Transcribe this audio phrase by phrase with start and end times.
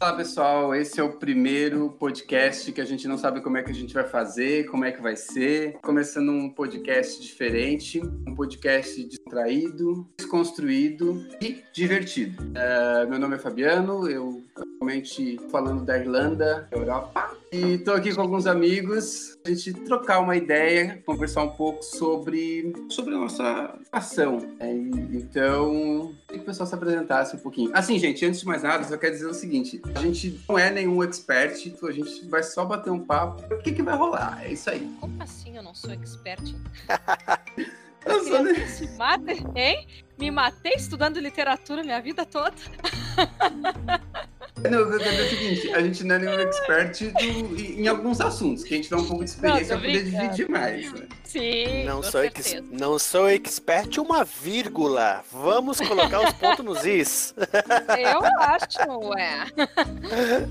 [0.00, 3.70] Fala pessoal, esse é o primeiro podcast que a gente não sabe como é que
[3.70, 5.74] a gente vai fazer, como é que vai ser.
[5.82, 12.42] Começando um podcast diferente, um podcast distraído, desconstruído e divertido.
[12.44, 18.20] Uh, meu nome é Fabiano, eu atualmente falando da Irlanda, Europa, e estou aqui com
[18.20, 24.38] alguns amigos, a gente trocar uma ideia, conversar um pouco sobre, sobre a nossa ação.
[24.60, 27.70] É, então, queria que o pessoal se apresentasse um pouquinho.
[27.74, 30.70] Assim, gente, antes de mais nada, só quero dizer o seguinte: a gente não é
[30.70, 33.42] nenhum expert, então a gente vai só bater um papo.
[33.52, 34.44] O que, que vai rolar?
[34.44, 34.88] É isso aí.
[35.00, 36.54] Como assim eu não sou expert?
[38.06, 38.54] Eu sou, né?
[38.66, 39.86] Se mata, hein?
[40.18, 42.56] Me matei estudando literatura minha vida toda.
[44.68, 48.76] Não, o seguinte, a gente não é nenhum expert do, em alguns assuntos, que a
[48.76, 50.92] gente tiver um pouco de experiência para poder dividir mais.
[50.92, 51.06] Né?
[51.30, 55.22] Sim, não sou, ex, não sou expert uma vírgula.
[55.30, 57.32] Vamos colocar os pontos nos is.
[57.96, 59.46] Eu acho, ué.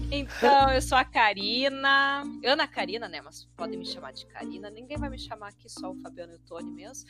[0.09, 2.23] Então, eu sou a Karina.
[2.45, 3.19] Ana Karina, né?
[3.21, 4.69] Mas podem me chamar de Karina.
[4.69, 7.09] Ninguém vai me chamar aqui, só o Fabiano e o Tony mesmo.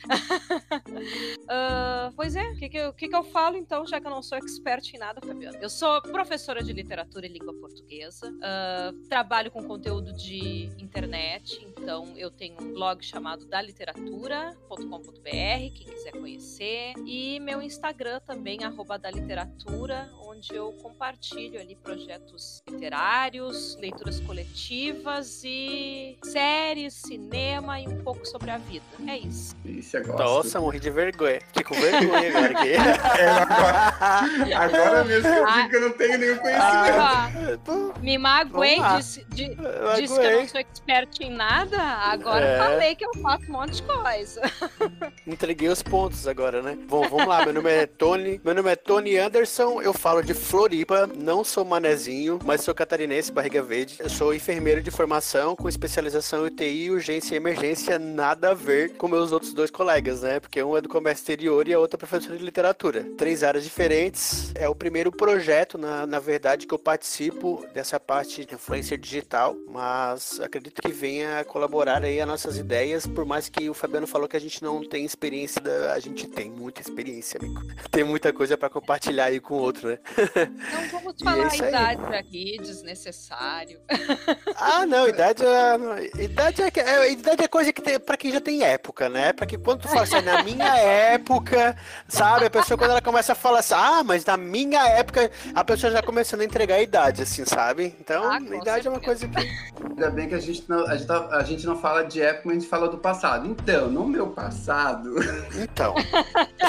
[1.44, 4.22] uh, pois é, o que, que, que, que eu falo então, já que eu não
[4.22, 5.58] sou expert em nada, Fabiano?
[5.60, 8.32] Eu sou professora de literatura e língua portuguesa.
[8.32, 15.72] Uh, trabalho com conteúdo de internet, então eu tenho um blog chamado da literatura.com.br, quem
[15.72, 16.94] quiser conhecer.
[17.06, 25.42] E meu Instagram também, arroba da literatura, onde eu compartilho ali projetos literários, leituras coletivas
[25.44, 28.84] e séries, cinema e um pouco sobre a vida.
[29.06, 29.54] É isso.
[29.64, 31.40] Isso Nossa, morri de vergonha.
[31.48, 32.70] Fiquei com vergonha agora aqui.
[33.20, 37.70] É, agora, agora mesmo que eu digo que eu não tenho nenhum conhecimento.
[37.70, 39.56] Ah, me magoei, disse, de,
[39.96, 42.58] disse que eu não sou expert em nada, agora é.
[42.58, 44.40] falei que eu faço um monte de coisa.
[45.26, 46.78] Entreguei os pontos agora, né?
[46.88, 50.32] Bom, vamos lá, meu nome é Tony, meu nome é Tony Anderson, eu falo de
[50.32, 53.96] Floripa, não sou manezinho, mas sou catarinense, barriga verde.
[53.98, 58.96] Eu sou enfermeiro de formação com especialização em UTI, urgência e emergência, nada a ver
[58.96, 60.38] com meus outros dois colegas, né?
[60.38, 63.04] Porque um é do comércio exterior e a outra é professora de literatura.
[63.18, 64.52] Três áreas diferentes.
[64.54, 69.56] É o primeiro projeto, na, na verdade, que eu participo dessa parte de influência digital,
[69.68, 74.28] mas acredito que venha colaborar aí as nossas ideias, por mais que o Fabiano falou
[74.28, 75.92] que a gente não tem experiência, da...
[75.92, 77.60] a gente tem muita experiência, amigo.
[77.90, 79.98] Tem muita coisa para compartilhar aí com o outro, né?
[80.72, 83.80] Não vamos falar é a idade aqui, desnecessário.
[84.56, 88.40] Ah, não, idade é, idade é, é, idade é coisa que tem para quem já
[88.40, 89.32] tem época, né?
[89.32, 91.76] Para que quando tu fala assim, na minha época,
[92.06, 92.46] sabe?
[92.46, 95.90] A pessoa quando ela começa a falar assim, ah, mas na minha época, a pessoa
[95.90, 97.94] já começando a entregar a idade, assim, sabe?
[98.00, 99.38] Então, ah, idade é uma coisa que.
[99.84, 102.42] Ainda bem que a gente, não, a, gente tá, a gente não fala de época,
[102.46, 103.29] mas a gente fala do passado.
[103.38, 105.14] Então, no meu passado.
[105.54, 105.94] Então.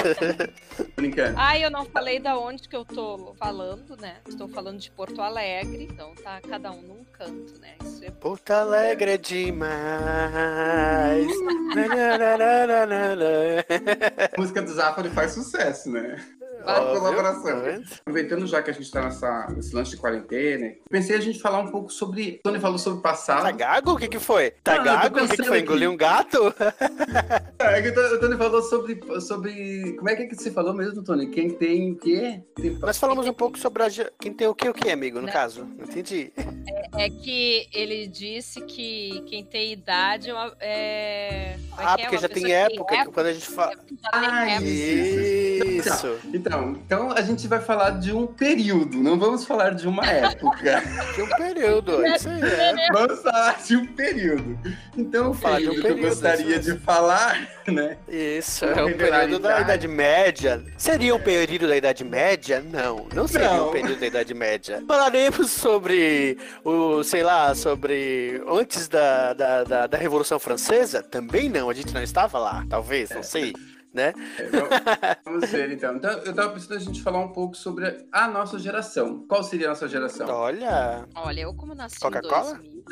[0.96, 1.36] Brincando.
[1.38, 4.18] Ah, eu não falei da onde que eu tô falando, né?
[4.28, 7.76] Estou falando de Porto Alegre, então tá cada um num canto, né?
[7.84, 8.12] Isso é...
[8.12, 9.62] Porto Alegre é demais.
[14.36, 16.18] a música do Zafari faz sucesso, né?
[16.66, 17.62] Óbvio, colaboração.
[18.00, 21.60] Aproveitando já que a gente está nessa, nesse lance de quarentena, pensei a gente falar
[21.60, 22.40] um pouco sobre.
[22.40, 23.44] O Tony falou sobre o passado.
[23.44, 23.94] Tá gago?
[23.94, 24.52] O que que foi?
[24.64, 25.20] Tá ah, gago?
[25.20, 25.60] O que, que foi?
[25.60, 26.54] Engoliu um gato?
[27.60, 29.96] é que o Tony falou sobre, sobre.
[29.98, 31.28] Como é que, é que você falou mesmo, Tony?
[31.28, 32.42] Quem tem o quê?
[32.56, 32.72] Tem...
[32.78, 33.90] Nós falamos um pouco sobre a...
[34.20, 35.34] quem tem o quê o quê, amigo, no Não.
[35.34, 35.68] caso?
[35.80, 36.32] Entendi.
[36.38, 40.34] É, é, que ele disse que quem tem idade é.
[40.34, 41.58] Uma, é...
[41.78, 43.74] Ah, porque já tem época, época, quando a gente fala.
[44.14, 46.20] Ah, isso.
[46.34, 50.06] Então, então então, a gente vai falar de um período, não vamos falar de uma
[50.06, 50.84] época.
[51.16, 52.76] de um período, isso aí é.
[52.94, 54.60] Vamos falar de um período.
[54.96, 57.98] Então, o período, um período que eu gostaria de falar, né?
[58.08, 60.64] Isso, é um período da Idade Média.
[60.78, 62.62] Seria um período da Idade Média?
[62.62, 63.70] Não, não seria não.
[63.70, 64.84] um período da Idade Média.
[64.88, 66.72] Falaremos sobre o,
[67.04, 71.02] sei lá, sobre antes da, da, da, da Revolução Francesa?
[71.02, 73.54] Também não, a gente não estava lá, talvez, não sei
[73.94, 74.14] né?
[74.38, 75.96] É, vamos ver então.
[75.96, 79.26] Então, eu tava pensando a gente falar um pouco sobre a nossa geração.
[79.28, 80.28] Qual seria a nossa geração?
[80.30, 81.06] Olha.
[81.16, 82.60] Olha, eu como nasci Coca-Cola?
[82.64, 82.86] em 2000.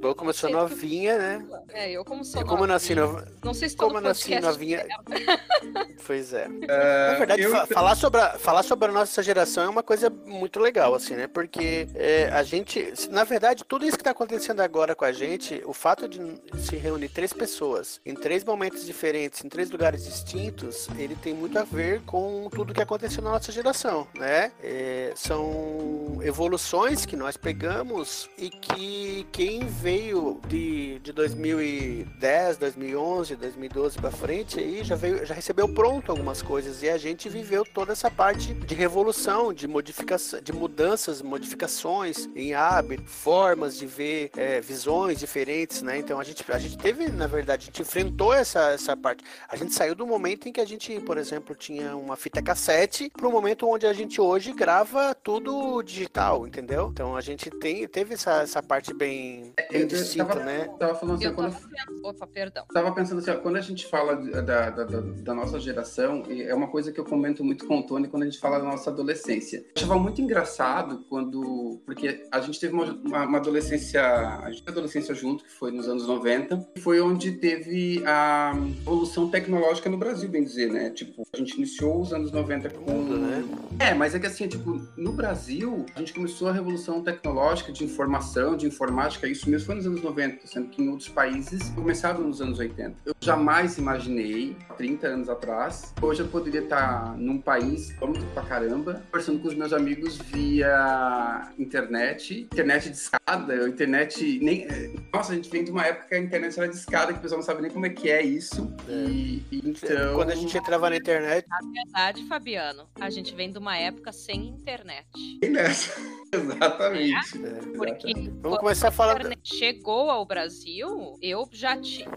[0.00, 1.46] Bom, como eu sou novinha, né?
[1.68, 3.22] É, eu como sou eu como nasci no...
[3.42, 4.84] Não sei se como nasci novinha.
[6.08, 6.48] pois é.
[6.48, 7.50] Uh, Na verdade, eu...
[7.50, 11.14] fa falar, sobre a, falar sobre a nossa geração é uma coisa muito legal, assim,
[11.14, 11.26] né?
[11.26, 15.62] Porque é, a gente, na verdade, tudo isso que está acontecendo agora com a gente,
[15.66, 16.18] o fato de
[16.56, 21.58] se reunir três pessoas em três momentos diferentes, em três lugares distintos, ele tem muito
[21.58, 24.50] a ver com tudo que aconteceu na nossa geração, né?
[24.62, 33.98] É, são evoluções que nós pegamos e que quem veio de, de 2010, 2011, 2012
[33.98, 37.64] para frente aí já veio, já recebeu pronto junto algumas coisas e a gente viveu
[37.64, 44.30] toda essa parte de revolução, de modificação, de mudanças, modificações em hábitos, formas de ver,
[44.36, 45.98] é, visões diferentes, né?
[45.98, 49.24] Então a gente, a gente teve, na verdade, a gente enfrentou essa, essa parte.
[49.48, 53.10] A gente saiu do momento em que a gente, por exemplo, tinha uma fita cassete
[53.10, 56.90] para o momento onde a gente hoje grava tudo digital, entendeu?
[56.92, 60.68] Então a gente tem, teve essa, essa parte bem, bem distinta, tava, né?
[60.78, 62.64] Tava falando assim, Eu quando, tava pensando- Opa, perdão.
[62.72, 64.40] Tava pensando assim, ó, quando a gente fala da,
[64.70, 65.87] da, da, da nossa geração,
[66.28, 68.58] e é uma coisa que eu comento muito com o Tony quando a gente fala
[68.58, 69.58] da nossa adolescência.
[69.58, 71.80] Eu achava muito engraçado quando.
[71.86, 72.92] Porque a gente teve uma,
[73.26, 74.02] uma, adolescência.
[74.02, 78.52] A gente teve adolescência junto, que foi nos anos 90, e foi onde teve a
[78.82, 80.90] evolução tecnológica no Brasil, bem dizer, né?
[80.90, 82.88] Tipo, a gente iniciou os anos 90 com.
[82.88, 83.44] Mundo, né?
[83.78, 87.84] É, mas é que assim, tipo, no Brasil, a gente começou a revolução tecnológica de
[87.84, 92.20] informação, de informática, isso mesmo foi nos anos 90, sendo que em outros países começaram
[92.20, 92.96] nos anos 80.
[93.04, 98.42] Eu jamais imaginei, há 30 anos atrás, hoje eu poderia estar num país, vamos pra
[98.42, 104.66] caramba, conversando com os meus amigos via internet, internet de escada, internet nem...
[105.12, 107.22] Nossa, a gente vem de uma época que a internet era de escada, que o
[107.22, 108.72] pessoal não sabe nem como é que é isso.
[108.88, 110.14] E, e então...
[110.14, 114.12] Quando a gente entrava na internet, Na verdade, Fabiano, a gente vem de uma época
[114.12, 115.06] sem internet.
[115.42, 115.98] Nessa.
[116.32, 117.38] Exatamente.
[117.76, 119.18] Porque vamos começar a falando.
[119.18, 122.08] internet chegou ao Brasil, eu já tinha.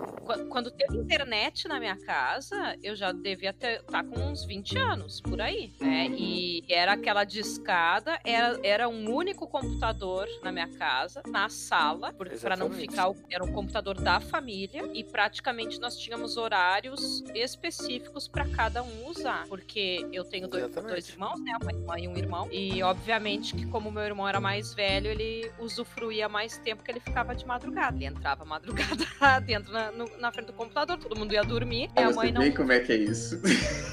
[0.49, 5.39] Quando teve internet na minha casa, eu já devia estar com uns 20 anos por
[5.41, 6.07] aí, né?
[6.09, 12.55] E era aquela discada, era, era um único computador na minha casa, na sala, para
[12.55, 13.11] não ficar.
[13.29, 19.45] Era um computador da família e praticamente nós tínhamos horários específicos para cada um usar.
[19.47, 21.53] Porque eu tenho dois, dois irmãos, né?
[21.61, 22.47] Uma irmã e um irmão.
[22.51, 26.99] E obviamente que, como meu irmão era mais velho, ele usufruía mais tempo que ele
[26.99, 27.95] ficava de madrugada.
[27.95, 29.05] Ele entrava madrugada
[29.45, 31.89] dentro na, no- na frente do computador, todo mundo ia dormir.
[31.95, 33.30] Minha mãe não como é que é isso.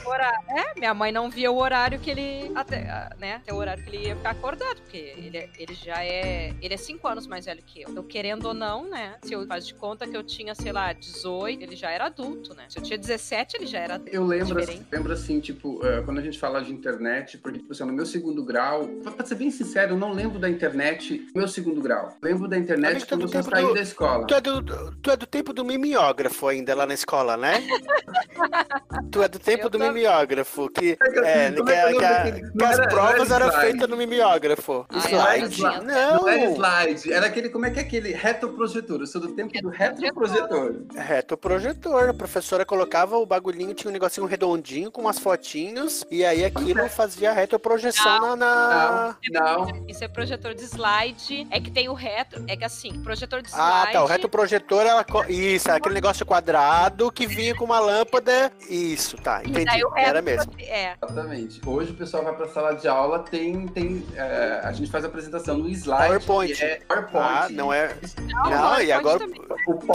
[0.06, 0.38] Horário.
[0.49, 2.50] É, minha mãe não via o horário que ele.
[2.55, 3.35] Até, ah, né?
[3.37, 6.52] Até o horário que ele ia ficar acordado, porque ele, é- ele já é.
[6.61, 7.94] Ele é cinco anos mais velho que eu.
[7.94, 9.17] Eu querendo ou não, né?
[9.23, 12.55] Se eu faz de conta que eu tinha, sei lá, 18, ele já era adulto,
[12.55, 12.64] né?
[12.69, 16.19] Se eu tinha 17, ele já era Eu lembro, assim, lembro assim, tipo, eh, quando
[16.19, 18.87] a gente fala de internet, porque, tipo assim, no meu segundo grau,
[19.17, 22.17] pra ser bem sincero, eu não lembro da internet no meu segundo grau.
[22.23, 24.26] Lembro da internet Amigo, quando eu saí do- da escola.
[24.26, 24.62] Tu é, do,
[24.96, 27.55] tu é do tempo do mimeógrafo ainda lá na escola, né?
[29.11, 29.92] tu é do tempo Eu do também.
[29.94, 33.44] mimeógrafo, que, é, que, é que a- eu que não as era- não provas era
[33.44, 33.70] eram slide.
[33.70, 34.86] feitas no mimeógrafo.
[34.88, 35.64] Ah, slide?
[35.64, 36.52] era Não era Não!
[36.54, 39.00] slide, era aquele, como é que é aquele retroprojetor?
[39.00, 40.75] Eu sou do tempo do retroprojetor.
[40.94, 42.08] Retroprojetor.
[42.10, 46.88] A professora colocava o bagulhinho, tinha um negocinho redondinho com umas fotinhos, e aí aquilo
[46.88, 48.36] fazia retroprojeção na.
[48.36, 49.16] na...
[49.30, 49.84] Não, não.
[49.88, 51.46] Isso é projetor de slide.
[51.50, 52.44] É que tem o retro.
[52.48, 53.88] É que assim, projetor de slide.
[53.88, 54.02] Ah, tá.
[54.04, 55.04] O retroprojetor, ela.
[55.28, 58.52] Isso, aquele negócio quadrado que vinha com uma lâmpada.
[58.69, 59.43] Isso, tá.
[59.44, 59.82] Entendi.
[59.97, 60.53] Era mesmo.
[60.59, 60.94] É.
[61.03, 61.61] Exatamente.
[61.67, 63.67] Hoje o pessoal vai pra sala de aula, tem.
[63.69, 66.06] tem eh, a gente faz a apresentação no slide.
[66.06, 66.65] PowerPoint.
[66.65, 67.26] É PowerPoint.
[67.26, 67.94] Ah, não é.
[68.20, 69.25] Não, Não, e agora.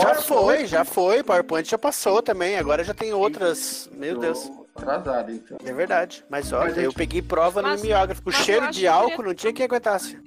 [0.00, 1.22] Já foi, já foi.
[1.22, 2.56] PowerPoint já passou também.
[2.56, 3.88] Agora já tem outras.
[3.92, 4.50] Meu Deus.
[4.74, 5.56] Tô Atrasado, então.
[5.64, 6.24] É verdade.
[6.28, 8.22] Mas olha, Mas a eu gente- peguei prova no Mas- mimeógrafo.
[8.26, 10.18] O eu cheiro de álcool não tinha quem aguentasse.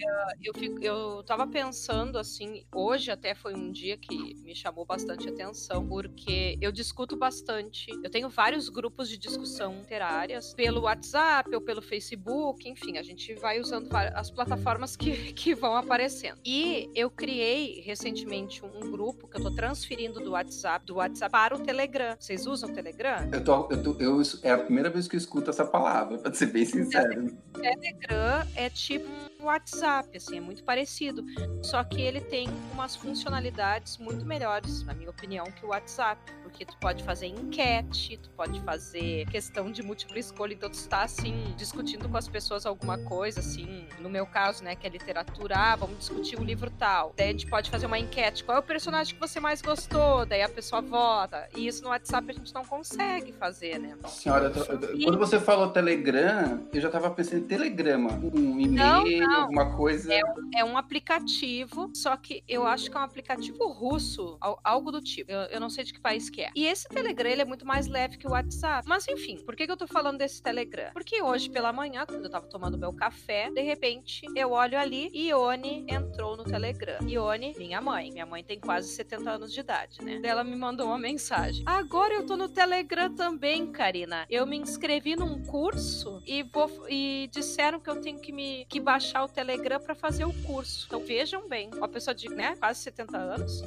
[0.41, 5.27] eu, fico, eu tava pensando assim, hoje até foi um dia que me chamou bastante
[5.27, 7.87] atenção, porque eu discuto bastante.
[8.03, 13.33] Eu tenho vários grupos de discussão interárias pelo WhatsApp ou pelo Facebook, enfim, a gente
[13.35, 16.39] vai usando as plataformas que, que vão aparecendo.
[16.45, 21.55] E eu criei recentemente um grupo que eu tô transferindo do WhatsApp, do WhatsApp para
[21.55, 22.15] o Telegram.
[22.17, 23.29] Vocês usam o Telegram?
[23.33, 26.33] Eu tô, eu tô, eu, é a primeira vez que eu escuto essa palavra, pra
[26.33, 27.35] ser bem sincero.
[27.53, 29.07] Telegram é tipo
[29.39, 31.23] WhatsApp, assim, é muito parecido.
[31.63, 36.21] Só que ele tem umas funcionalidades muito melhores, na minha opinião, que o WhatsApp.
[36.47, 41.03] Porque tu pode fazer enquete, tu pode fazer questão de múltipla escolha, então tu está
[41.03, 45.55] assim, discutindo com as pessoas alguma coisa, assim, no meu caso, né, que é literatura,
[45.57, 47.13] ah, vamos discutir o livro tal.
[47.17, 50.25] Daí a gente pode fazer uma enquete, qual é o personagem que você mais gostou?
[50.25, 51.47] Daí a pessoa vota.
[51.55, 53.97] E isso no WhatsApp a gente não consegue fazer, né?
[54.07, 58.11] Senhora, quando você falou Telegram, eu já tava pensando em telegrama.
[58.33, 60.13] Um e-mail, alguma coisa.
[60.55, 65.01] É um aplicativo, só que eu acho que é um aplicativo russo, al- algo do
[65.01, 65.31] tipo.
[65.31, 66.51] Eu, eu não sei de que país que é.
[66.55, 68.87] E esse Telegram, ele é muito mais leve que o WhatsApp.
[68.87, 70.91] Mas enfim, por que, que eu tô falando desse Telegram?
[70.93, 75.09] Porque hoje pela manhã, quando eu tava tomando meu café, de repente eu olho ali
[75.13, 76.99] e Ione entrou no Telegram.
[77.07, 78.11] Ione, minha mãe.
[78.11, 80.19] Minha mãe tem quase 70 anos de idade, né?
[80.23, 81.63] Ela me mandou uma mensagem.
[81.65, 84.25] Agora eu tô no Telegram também, Karina.
[84.29, 88.79] Eu me inscrevi num curso e vou e disseram que eu tenho que me que
[88.79, 90.85] baixar o Telegram pra fazer o curso.
[90.87, 93.63] Então vejam bem, uma pessoa de, né, quase 70 anos,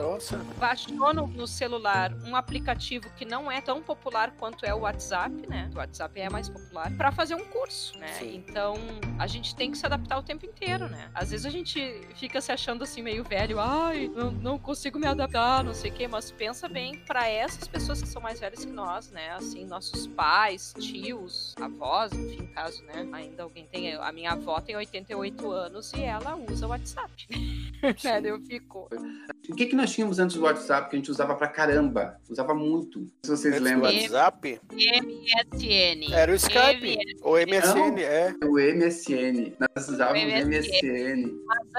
[0.00, 0.36] Nossa.
[0.58, 5.34] baixou no, no celular um aplicativo que não é tão popular quanto é o WhatsApp,
[5.48, 5.70] né?
[5.74, 8.12] O WhatsApp é mais popular para fazer um curso, né?
[8.14, 8.36] Sim.
[8.36, 8.74] Então
[9.18, 11.10] a gente tem que se adaptar o tempo inteiro, né?
[11.14, 11.80] Às vezes a gente
[12.14, 15.94] fica se achando assim meio velho, ai, não, não consigo me adaptar, não sei o
[15.94, 19.30] quê, mas pensa bem para essas pessoas que são mais velhas que nós, né?
[19.30, 23.08] Assim, nossos pais, tios, avós, enfim, caso, né?
[23.12, 23.94] Ainda alguém tem.
[23.94, 27.26] A minha avó tem 88 anos e ela usa o WhatsApp.
[28.22, 28.30] né?
[28.30, 28.88] Eu fico.
[29.48, 32.16] O que, que nós tínhamos antes do WhatsApp que a gente usava pra caramba?
[32.30, 33.04] Usava muito.
[33.24, 33.92] Se vocês Antes do lembram.
[33.92, 36.12] WhatsApp, MSN.
[36.14, 36.98] era o Skype.
[37.22, 38.34] Ou MSN, é.
[38.44, 39.52] O MSN.
[39.58, 40.76] Nós usávamos O o MSN.
[40.82, 41.30] MSN.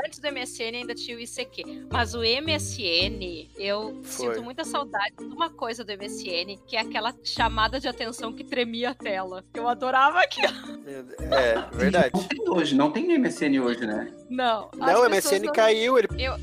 [0.06, 1.88] Antes do MSN ainda tinha o ICQ.
[1.92, 4.28] Mas o MSN, eu Foi.
[4.34, 8.44] sinto muita saudade de uma coisa do MSN, que é aquela chamada de atenção que
[8.44, 9.44] tremia a tela.
[9.54, 10.54] Eu adorava aquilo.
[11.34, 12.12] É, verdade.
[12.14, 14.12] Não tem hoje, não tem MSN hoje, né?
[14.30, 14.70] Não.
[14.76, 16.34] Não, o MSN não- caiu, ele Eu,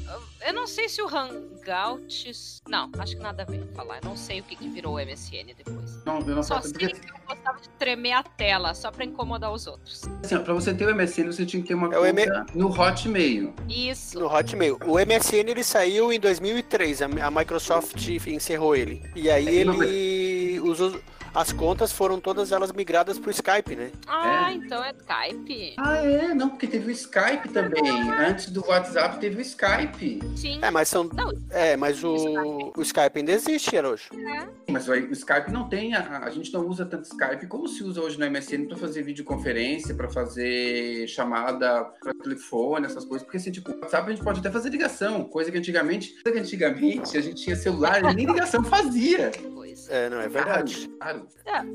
[0.46, 2.62] eu não sei se o Hangouts.
[2.68, 3.96] Não, acho que nada a ver falar.
[3.98, 6.04] Eu não sei o que, que virou o MSN depois.
[6.04, 9.04] Não, eu não Só sei Porque, que eu gostava de tremer a tela, só pra
[9.04, 10.02] incomodar os outros.
[10.24, 12.24] assim, ó, pra você ter o MSN, você tinha que ter uma É o M-
[12.26, 13.54] conta no Hotmail.
[13.68, 14.18] Isso.
[14.18, 14.78] no Hotmail.
[14.86, 19.02] O MSN ele saiu em 2003, a a Microsoft encerrou ele.
[19.14, 20.98] E aí É, não, ele usou
[21.34, 23.90] as contas foram todas elas migradas pro Skype, né?
[24.06, 24.54] Ah, É.
[24.54, 25.74] então é Skype.
[25.78, 26.34] Ah, é?
[26.34, 28.10] Não, porque teve o Skype também.
[28.10, 30.20] Antes do WhatsApp teve o Skype.
[30.36, 30.58] Sim.
[30.62, 34.10] É, mas são Não, é, mas o, o Skype ainda existe, Arojo.
[34.68, 37.82] Mas aí, o Skype não tem, a, a gente não usa tanto Skype como se
[37.82, 43.24] usa hoje no MSN para fazer videoconferência, para fazer chamada para telefone, essas coisas.
[43.24, 46.32] Porque assim, tipo, o WhatsApp a gente pode até fazer ligação, coisa que antigamente, coisa
[46.32, 49.30] que antigamente a gente tinha celular e nem ligação fazia.
[49.90, 50.88] É, não é verdade.
[51.00, 51.26] Claro,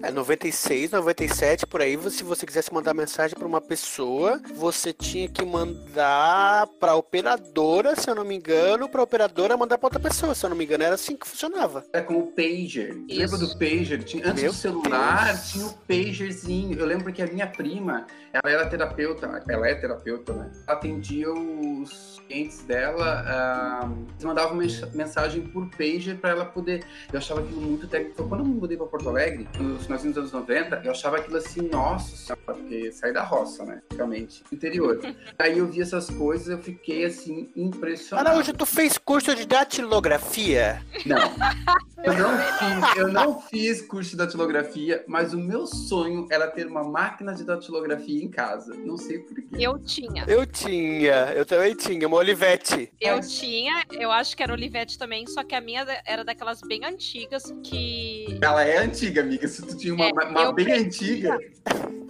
[0.01, 5.27] É 96, 97 por aí, se você quisesse mandar mensagem para uma pessoa, você tinha
[5.27, 10.33] que mandar para operadora, se eu não me engano, para operadora mandar para outra pessoa,
[10.33, 11.83] se eu não me engano, era assim que funcionava.
[11.91, 12.95] Era com o pager.
[13.07, 13.19] Isso.
[13.19, 14.03] Lembra do pager?
[14.03, 15.51] Tinha, antes Meu do celular, Deus.
[15.51, 16.79] tinha o pagerzinho.
[16.79, 20.51] Eu lembro que a minha prima, ela era terapeuta, ela é terapeuta, né?
[20.67, 23.89] Atendia os clientes dela,
[24.23, 26.83] mandavam mens- mensagem por pager para ela poder.
[27.11, 28.27] Eu achava aquilo muito técnico.
[28.27, 31.37] Quando eu me mudei para Porto Alegre, nos finalzinho dos anos 90, eu achava aquilo
[31.37, 33.81] assim, nossa senhora, porque saí da roça, né?
[33.87, 34.99] Praticamente, interior.
[35.39, 38.29] Aí eu vi essas coisas, eu fiquei assim, impressionado.
[38.29, 40.81] Araújo, tu fez curso de datilografia?
[41.05, 41.17] Não.
[42.05, 46.67] Eu não, fiz, eu não fiz curso de datilografia, mas o meu sonho era ter
[46.67, 48.75] uma máquina de datilografia em casa.
[48.75, 49.47] Não sei porquê.
[49.57, 50.23] Eu tinha.
[50.27, 52.93] Eu tinha, eu também tinha, uma Olivete.
[53.01, 56.85] Eu tinha, eu acho que era Olivete também, só que a minha era daquelas bem
[56.85, 57.94] antigas que
[58.41, 59.47] Ela é antiga, amiga.
[59.47, 61.37] Se tu tinha uma, É, uma bem peguei- antiga.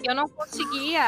[0.08, 1.08] Eu não conseguia.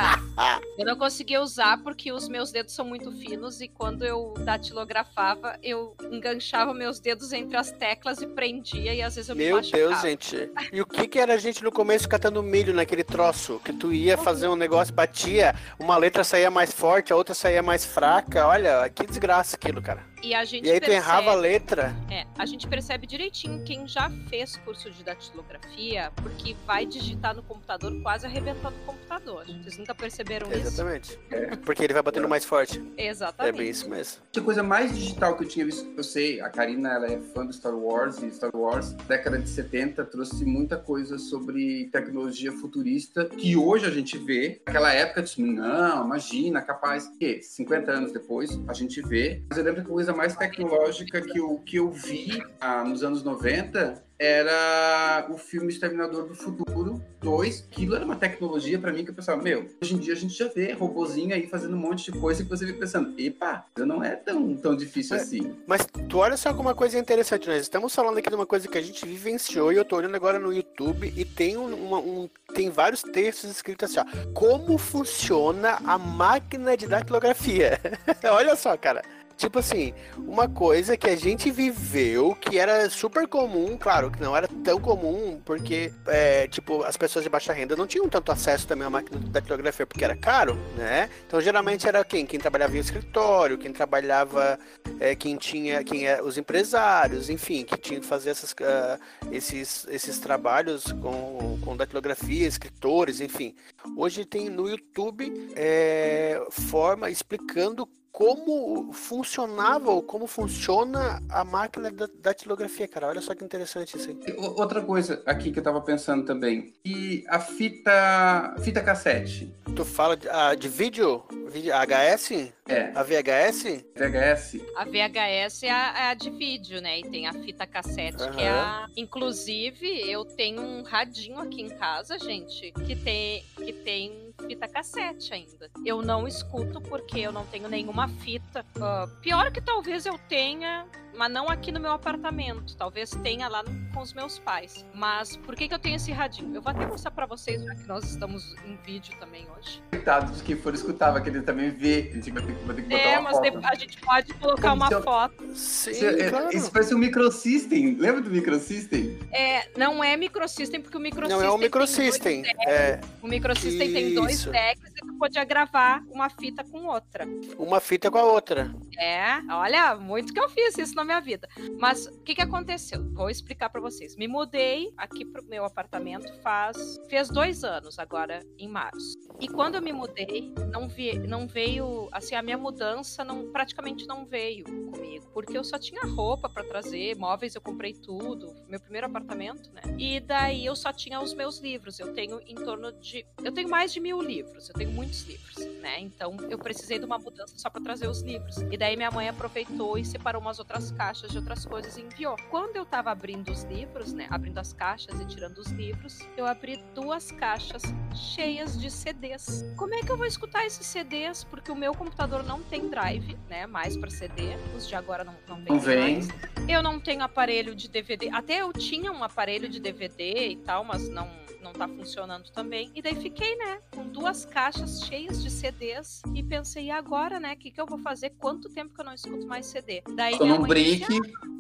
[0.77, 5.57] Eu não conseguia usar porque os meus dedos são muito finos e quando eu datilografava,
[5.63, 9.57] eu enganchava meus dedos entre as teclas e prendia e às vezes eu me Meu
[9.57, 9.83] machucava.
[9.83, 10.49] Deus, gente.
[10.71, 13.59] E o que que era a gente no começo catando milho naquele troço?
[13.63, 17.63] Que tu ia fazer um negócio, batia, uma letra saía mais forte, a outra saía
[17.63, 18.47] mais fraca.
[18.47, 20.05] Olha, que desgraça aquilo, cara.
[20.23, 21.95] E a gente E aí tu percebe, errava a letra.
[22.09, 27.43] é, a gente percebe direitinho quem já fez curso de datilografia, porque vai digitar no
[27.43, 29.45] computador quase arrebentando computador.
[29.45, 30.67] Vocês nunca perceberam isso?
[30.67, 31.19] Exatamente.
[31.29, 31.55] É.
[31.57, 32.81] Porque ele vai batendo mais forte.
[32.95, 33.57] É Exatamente.
[33.57, 34.21] bem isso mesmo.
[34.35, 37.45] A coisa mais digital que eu tinha visto, eu sei, a Karina ela é fã
[37.45, 43.25] do Star Wars e Star Wars, década de 70, trouxe muita coisa sobre tecnologia futurista
[43.25, 44.61] que hoje a gente vê.
[44.65, 47.07] Naquela época, disse, não, imagina, capaz.
[47.19, 49.43] Que 50 anos depois a gente vê.
[49.49, 53.03] Mas eu lembro que a coisa mais tecnológica que eu, que eu vi ah, nos
[53.03, 57.65] anos 90 era o filme Exterminador do Futuro 2.
[57.71, 60.33] Aquilo era uma tecnologia pra mim que eu pensava, meu, hoje em dia a gente
[60.33, 64.03] já vê robozinho aí fazendo um monte de coisa que você fica pensando, epa, não
[64.03, 65.19] é tão, tão difícil É.
[65.19, 65.55] assim.
[65.67, 68.67] Mas tu olha só como uma coisa interessante, nós estamos falando aqui de uma coisa
[68.67, 71.99] que a gente vivenciou e eu tô olhando agora no YouTube e tem um, uma-
[71.99, 77.79] um- tem vários textos escritos assim, ó, como funciona a máquina de datilografia.
[78.31, 79.01] olha só, cara.
[79.37, 84.35] Tipo assim, uma coisa que a gente viveu, que era super comum, claro, que não
[84.35, 88.65] era tão comum, porque, é, tipo, as pessoas de baixa renda não tinham tanto acesso
[88.65, 91.07] também à máquina de datilografia, porque era caro, né?
[91.27, 92.25] Então, geralmente era quem?
[92.25, 94.57] Quem trabalhava em escritório, quem trabalhava
[94.99, 98.99] é, quem tinha, quem é os empresários, enfim, que tinha que fazer essas, ah,
[99.31, 103.53] esses, esses trabalhos com, com datilografia, escritores, enfim.
[103.95, 112.07] Hoje tem no YouTube é, forma explicando como funcionava ou como funciona a máquina da
[112.19, 113.05] datilografia, cara.
[113.09, 114.35] Olha só que interessante isso aí.
[114.35, 119.53] Outra coisa aqui que eu tava pensando também, e a fita, fita cassete.
[119.75, 122.51] Tu fala de, ah, de vídeo, Vídeo- HS?
[122.67, 123.85] É, A VHS?
[123.95, 124.61] VHS.
[124.75, 126.99] A VHS é a, é a de vídeo, né?
[126.99, 128.87] E tem a fita cassete, que é a.
[128.97, 135.33] Inclusive, eu tenho um radinho aqui em casa, gente, que tem, que tem fita cassete
[135.33, 135.69] ainda.
[135.85, 138.65] Eu não escuto porque eu não tenho nenhuma fita.
[138.79, 140.85] Ah, pior que talvez eu tenha,
[141.17, 142.75] mas não aqui no meu apartamento.
[142.75, 144.85] Talvez tenha lá no- com os meus pais.
[144.93, 146.53] Mas por que, que eu tenho esse radinho?
[146.55, 149.81] Eu vou até mostrar pra vocês, já que nós estamos em vídeo também hoje.
[149.89, 152.09] Coitado de quem for escutar, vai querer também ver.
[152.11, 153.43] A gente vai ter, que- vai ter que botar É, uma mas foto.
[153.43, 155.55] depois a gente pode colocar Como uma eu- foto.
[155.55, 156.55] Sim, Isso, é- claro.
[156.55, 157.95] Isso parece um microsystem.
[157.95, 159.17] Lembra do microsystem?
[159.31, 161.37] É, não é microsystem, porque o microsystem.
[161.39, 162.43] Não é um tem microsystem.
[162.67, 167.25] É O microsystem tem dois decks e tu podia gravar uma fita com outra.
[167.57, 168.73] uma fita com a outra.
[168.97, 171.47] É, olha, muito que eu fiz isso na minha vida.
[171.79, 173.03] Mas o que que aconteceu?
[173.13, 174.15] Vou explicar pra vocês.
[174.15, 179.17] Me mudei aqui pro meu apartamento faz fez dois anos agora em março.
[179.39, 184.05] E quando eu me mudei, não vi, não veio, assim, a minha mudança não praticamente
[184.05, 188.79] não veio comigo, porque eu só tinha roupa pra trazer, móveis eu comprei tudo, meu
[188.79, 189.81] primeiro apartamento, né?
[189.97, 191.99] E daí eu só tinha os meus livros.
[191.99, 194.69] Eu tenho em torno de, eu tenho mais de mil livros.
[194.69, 195.99] Eu tenho muitos livros, né?
[195.99, 198.57] Então eu precisei de uma mudança só pra trazer os livros.
[198.71, 202.35] E daí minha mãe aproveitou e separou umas outras caixas de outras coisas e enviou.
[202.49, 204.27] Quando eu tava abrindo os livros, né?
[204.31, 207.83] Abrindo as caixas e tirando os livros, eu abri duas caixas
[208.15, 209.63] cheias de CDs.
[209.77, 211.43] Como é que eu vou escutar esses CDs?
[211.43, 213.67] Porque o meu computador não tem drive, né?
[213.67, 214.55] Mais pra CD.
[214.75, 215.67] Os de agora não, não vem.
[215.67, 216.19] Não vem.
[216.67, 218.29] Eu não tenho aparelho de DVD.
[218.29, 222.91] Até eu tinha um aparelho de DVD e tal, mas não não tá funcionando também.
[222.95, 227.53] E daí fiquei, né, com duas caixas cheias de CDs e pensei, e agora, né,
[227.53, 228.31] o que, que eu vou fazer?
[228.31, 230.01] Quanto tempo que eu não escuto mais CD?
[230.15, 231.05] Daí Tô minha num mãe break.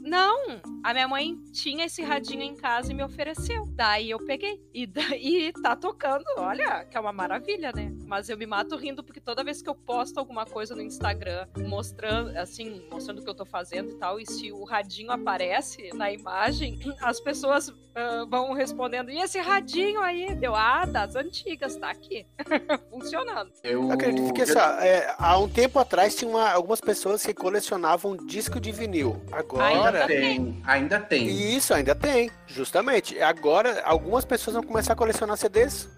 [0.03, 3.65] Não, a minha mãe tinha esse radinho em casa e me ofereceu.
[3.71, 4.61] Daí eu peguei.
[4.73, 7.91] E daí tá tocando, olha, que é uma maravilha, né?
[8.05, 11.47] Mas eu me mato rindo porque toda vez que eu posto alguma coisa no Instagram,
[11.67, 15.89] mostrando, assim, mostrando o que eu tô fazendo e tal, e se o radinho aparece
[15.93, 20.35] na imagem, as pessoas ah, vão respondendo, e esse radinho aí?
[20.35, 22.25] Deu, ah, das antigas, tá aqui.
[22.89, 23.51] Funcionando.
[23.63, 28.15] Eu Acredito que essa, é, há um tempo atrás tinha uma- algumas pessoas que colecionavam
[28.15, 29.21] disco de vinil.
[29.31, 29.86] Agora.
[29.89, 31.27] Ainda tem, ainda tem.
[31.27, 33.19] E isso ainda tem, justamente.
[33.21, 35.89] Agora, algumas pessoas vão começar a colecionar CDs.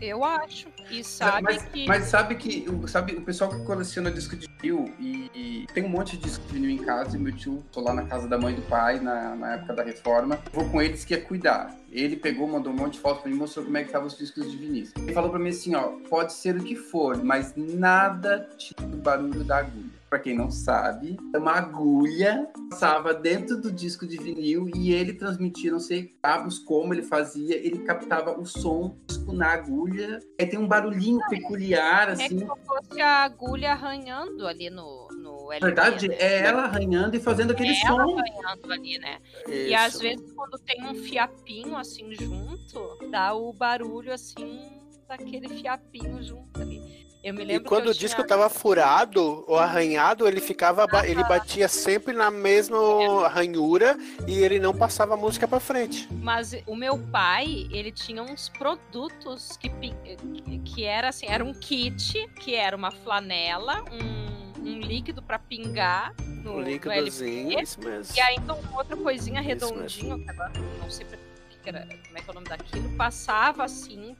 [0.00, 0.68] Eu acho.
[0.90, 1.86] E sabe mas, que.
[1.86, 5.84] mas sabe que o- sabe, o pessoal que coleciona disco de vinil e, e tem
[5.84, 8.28] um monte de disco de vinil em casa e meu tio, tô lá na casa
[8.28, 11.20] da mãe e do pai na, na época da reforma, vou com eles que ia
[11.20, 11.74] cuidar.
[11.90, 14.16] Ele pegou, mandou um monte de fotos pra mim, mostrou como é que estavam os
[14.16, 14.86] discos de vinil.
[14.96, 18.96] Ele falou pra mim assim, ó, pode ser o que for, mas nada tira o
[18.96, 19.95] barulho da agulha.
[20.16, 25.70] Pra quem não sabe, uma agulha passava dentro do disco de vinil e ele transmitia,
[25.70, 28.96] não sei cabos como ele fazia, ele captava o som
[29.28, 30.18] na agulha.
[30.40, 32.38] Aí tem um barulhinho peculiar, É que assim.
[32.38, 36.16] se fosse a agulha arranhando ali no, no Na LP, verdade, né?
[36.18, 38.18] é ela arranhando e fazendo aquele É ela som.
[38.18, 39.18] arranhando ali, né?
[39.46, 39.76] E Isso.
[39.76, 44.62] às vezes quando tem um fiapinho assim junto, dá o barulho assim
[45.06, 46.80] daquele fiapinho junto ali.
[47.26, 48.26] Eu me E lembro quando que eu o disco tinha...
[48.28, 52.78] tava furado ou arranhado, ele ficava, ba- ele batia sempre na mesma
[53.26, 56.06] ranhura e ele não passava a música pra frente.
[56.22, 59.68] Mas o meu pai, ele tinha uns produtos que,
[60.64, 66.14] que era assim, era um kit, que era uma flanela, um, um líquido pra pingar
[66.44, 68.14] no, no líquidozinho, isso mesmo.
[68.16, 71.18] E ainda uma outra coisinha redondinha, que agora não sei pra-
[71.72, 74.16] como é que é o nome daquilo, passava assim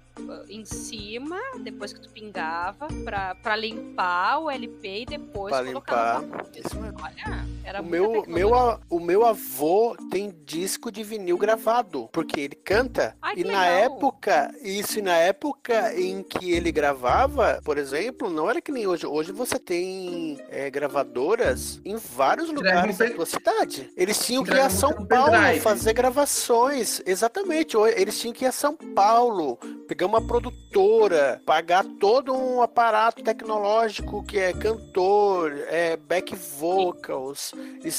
[0.48, 6.20] em cima, depois que tu pingava, pra, pra limpar o LP e depois Pra colocar
[6.22, 7.02] limpar, no mesmo.
[7.02, 12.55] Olha, era O meu, meu, o meu avô tem disco de vinil gravado, porque ele
[12.55, 13.16] canta.
[13.20, 13.96] Ai, e na legal.
[13.96, 18.87] época, isso e na época em que ele gravava, por exemplo, não era que nem
[18.87, 19.07] hoje.
[19.07, 23.90] Hoje você tem é, gravadoras em vários lugares da tua cidade.
[23.96, 27.02] Eles tinham que ir a São Paulo fazer gravações.
[27.05, 27.76] Exatamente.
[27.76, 34.23] Eles tinham que ir a São Paulo, pegar uma produtora, pagar todo um aparato tecnológico
[34.23, 37.53] que é cantor, é back vocals,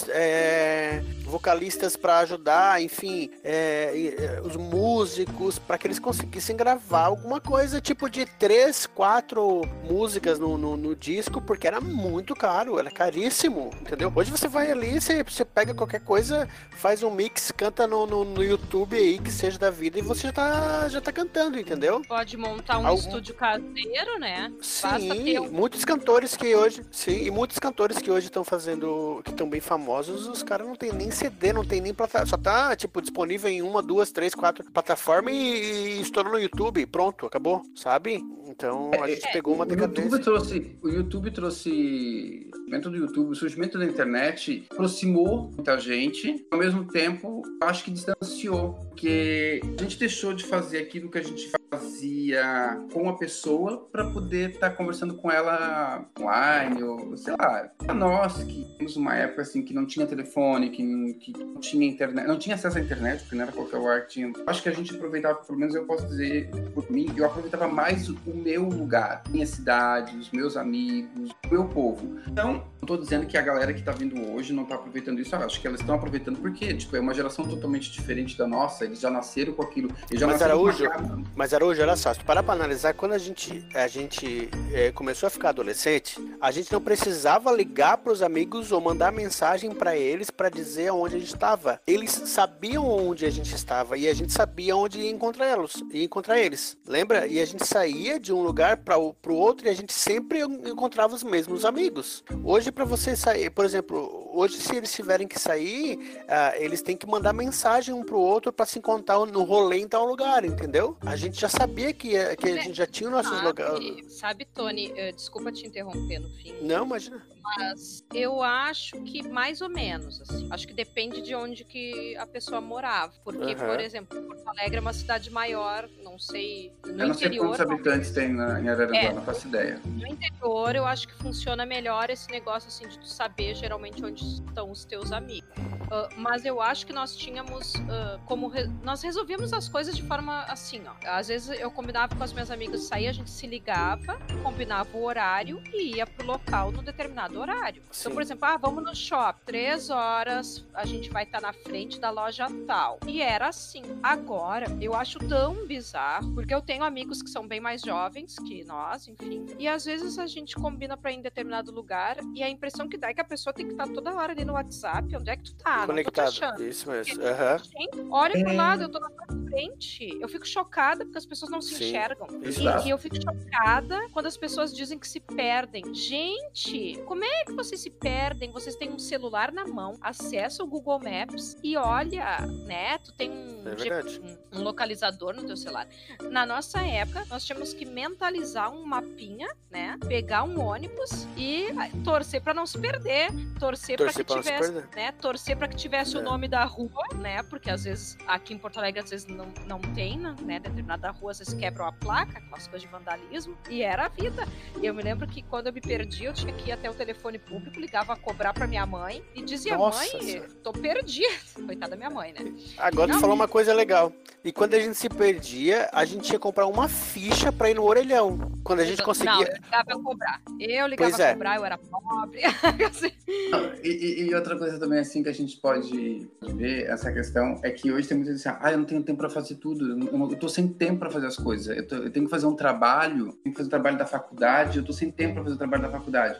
[0.10, 7.40] é, vocalistas para ajudar, enfim, é, é, os músicos, para que eles conseguissem gravar alguma
[7.42, 12.90] coisa, tipo de três, quatro músicas no, no, no disco, porque era muito caro, era
[12.90, 14.12] caríssimo, entendeu?
[14.16, 18.24] Hoje você vai ali, você, você pega qualquer coisa, faz um mix, canta no, no,
[18.24, 21.97] no YouTube aí, que seja da vida, e você já tá, já tá cantando, entendeu?
[22.02, 24.52] Pode montar um Algum- estúdio caseiro, né?
[24.58, 28.44] Basta Sim, ter um- muitos cantores que hoje, sim, e muitos cantores que hoje estão
[28.44, 32.28] fazendo, que estão bem famosos, os caras não tem nem CD, não tem nem plataforma,
[32.28, 36.86] só tá, tipo, disponível em uma, duas, três, quatro plataformas e, e estourou no YouTube,
[36.86, 38.22] pronto, acabou, sabe?
[38.48, 40.20] Então a É, gente pegou uma o YouTube decadência.
[40.24, 46.46] trouxe, o YouTube trouxe, o surgimento do YouTube, o surgimento da internet aproximou muita gente,
[46.52, 51.24] ao mesmo tempo, acho que distanciou, porque a gente deixou de fazer aquilo que a
[51.24, 57.70] gente fazia com a pessoa para poder estar conversando com ela online, ou sei lá,
[57.78, 61.56] pra nós que temos uma época assim que não tinha telefone, que, não- que não
[61.60, 64.32] tinha internet, não tinha acesso à internet, porque não era qualquer lugar que tinha.
[64.46, 68.10] Acho que a gente aproveitava, pelo menos eu posso dizer por mim, eu aproveitava mais
[68.10, 72.18] o meu lugar, minha cidade, os meus amigos, o meu povo.
[72.28, 75.36] Então, não tô dizendo que a galera que tá vindo hoje não tá aproveitando isso,
[75.36, 78.86] eu acho que elas estão aproveitando porque, tipo, é uma geração totalmente diferente da nossa,
[78.86, 81.24] eles já nasceram com aquilo, eles já Mas, nasceram Araújo, com
[81.58, 85.30] Araújo, olha só, se parar pra analisar, quando a gente, a gente eh, começou a
[85.32, 90.50] ficar adolescente, a gente não precisava ligar pros amigos ou mandar mensagem pra eles pra
[90.50, 91.82] dizer onde a gente estava.
[91.88, 96.38] Eles sabiam onde a gente estava e a gente sabia onde ia encontrá-los, ia encontrar
[96.38, 96.78] eles.
[96.86, 97.26] Lembra?
[97.26, 101.16] E a gente saía de um lugar para o outro e a gente sempre encontrava
[101.16, 102.24] os mesmos amigos.
[102.44, 106.96] Hoje pra você sair, por exemplo, hoje se eles tiverem que sair, ah, eles têm
[106.96, 110.96] que mandar mensagem um pro outro pra se encontrar no rolê em tal lugar, entendeu?
[111.04, 113.38] A gente já sabia que, que a gente já tinha os nossos.
[113.40, 116.54] Sabe, sabe, Tony, eh, desculpa te interromper no fim.
[116.62, 117.26] Não, imagina.
[117.58, 120.48] Mas eu acho que mais ou menos, assim.
[120.52, 123.14] Acho que depende de onde que a pessoa morava.
[123.24, 123.68] Porque, Aham.
[123.68, 126.74] por exemplo, Porto Alegre é uma cidade maior, não sei.
[126.86, 127.48] No Eu não sei interior.
[127.48, 129.14] quantos habitantes tem na, em Araranguá, É.
[129.14, 129.80] não faço ideia.
[129.86, 134.24] No interior, eu acho que funciona melhor esse negócio assim de tu saber geralmente onde
[134.24, 135.50] estão os teus amigos.
[135.90, 140.04] Ah, mas eu acho que nós tínhamos ah, como re- nós resolvíamos as coisas de
[140.04, 140.94] forma assim, ó.
[141.10, 145.04] Às vezes eu combinava com as minhas amigas sair, a gente se ligava, combinava o
[145.04, 147.82] horário e ia pro local no determinado horário.
[147.92, 148.02] Sim.
[148.02, 152.00] Então, por exemplo, ah, vamos no shopping, três horas, a gente vai estar na frente
[152.00, 153.00] da loja tal.
[153.08, 153.84] E era assim.
[154.02, 158.64] Agora, eu acho tão bizarro, porque eu tenho amigos que são bem mais jovens que
[158.64, 159.46] nós, enfim.
[159.58, 162.98] E às vezes a gente combina pra ir em determinado lugar e a impressão que
[162.98, 165.16] dá é que a pessoa tem que estar toda hora ali no WhatsApp.
[165.16, 165.78] Onde é que tu tá?
[165.80, 166.64] Não tô te Conectado.
[166.64, 167.22] Isso mesmo.
[167.22, 168.56] Gente, olha pro É.
[168.56, 170.18] lado, eu tô na tua frente.
[170.22, 171.86] Eu fico chocada porque as pessoas não se Sim.
[171.90, 172.28] enxergam.
[172.42, 172.84] Exato.
[172.86, 175.94] E, e eu fico chocada quando as pessoas dizem que se perdem.
[175.94, 178.52] Gente, como é que vocês se perdem?
[178.52, 182.98] Vocês têm um celular na mão, acessa o Google Maps e olha, né?
[183.00, 185.88] Tu tem um, É um- um localizador no teu celular.
[186.30, 189.98] Na nossa época, nós tínhamos que mentalizar um mapinha, né?
[190.08, 191.68] Pegar um ônibus e
[192.04, 194.24] torcer pra não se perder, torcer, Torcer pra pra que se
[194.70, 195.12] tivesse, né?
[195.14, 196.20] Torcer para que tivesse É.
[196.20, 197.44] o nome da rua, né?
[197.44, 200.60] Porque às vezes aqui em Porto Alegre às vezes não, não tem, né?
[200.60, 204.46] Determinada rua às vezes quebram a placa, aquelas coisas de vandalismo, e era a vida.
[204.82, 206.94] E eu me lembro que quando eu me perdi, eu tinha que ir até o
[206.94, 210.48] telefone público, ligava a cobrar pra minha mãe e dizia: Nossa "Mãe, Senhora.
[210.64, 211.28] tô perdida".
[211.66, 212.52] Coitada da minha mãe, né?
[212.78, 214.12] Agora tu Não, falou uma coisa legal.
[214.44, 217.84] E quando a gente se perdia, a gente ia comprar uma ficha pra ir no
[217.84, 218.40] orelhão.
[218.64, 219.32] Quando a gente Não, conseguia.
[219.48, 220.42] eu ligava a cobrar.
[220.60, 221.30] Eu ligava Pois é.
[221.30, 222.42] a cobrar, eu era pobre.
[222.88, 223.12] Assim,
[223.52, 227.72] Não, e, e- outra coisa também, assim, que a gente pode ver essa questão é
[227.72, 229.98] que hoje tem muita gente assim, ah, eu não tenho tempo pra fazer tudo, eu,
[229.98, 232.46] não- eu tô sem tempo pra fazer as coisas, eu, tô- eu tenho que fazer
[232.46, 235.56] um trabalho, tenho que fazer o trabalho da faculdade, eu tô sem tempo pra fazer
[235.56, 236.40] o trabalho da faculdade.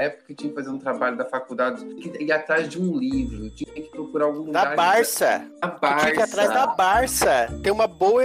[0.00, 2.98] Época que tinha que fazer um trabalho da faculdade, tinha que ir atrás de um
[2.98, 4.70] livro, tinha que procurar algum lugar.
[4.70, 5.44] Da Barça.
[5.60, 6.06] Da Barça.
[6.06, 7.48] fica atrás da Barça.
[7.62, 8.22] Tem uma boa.